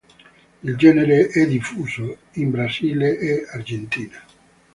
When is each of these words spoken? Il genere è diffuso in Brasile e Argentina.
Il 0.63 0.77
genere 0.79 1.27
è 1.27 1.45
diffuso 1.45 2.17
in 2.31 2.49
Brasile 2.49 3.19
e 3.19 3.45
Argentina. 3.51 4.19